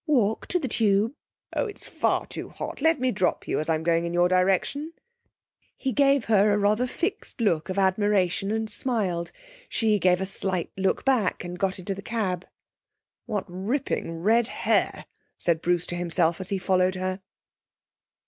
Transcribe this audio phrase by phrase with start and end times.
[0.07, 1.13] 'Walk to the Tube.'
[1.55, 2.81] 'Oh no; it's far too hot.
[2.81, 4.93] Let me drop you, as I'm going in your direction.'
[5.77, 9.31] He gave her a rather fixed look of admiration, and smiled.
[9.69, 12.47] She gave a slight look back and got into the cab.
[13.27, 15.05] 'What ripping red hair,'
[15.37, 17.21] said Bruce to himself as he followed her.